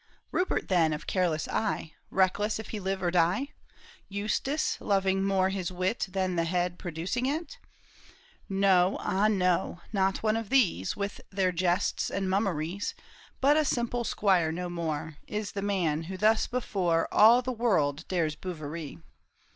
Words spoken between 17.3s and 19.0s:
the world dares Bouverie.